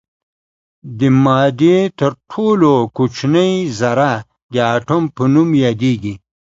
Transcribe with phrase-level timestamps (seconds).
[0.99, 4.11] د مادې تر ټولو کوچنۍ ذره
[4.53, 6.13] د اتوم په نوم یادیږي.